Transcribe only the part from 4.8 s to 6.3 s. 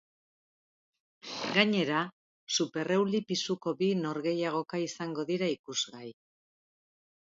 izango dira ikusgai.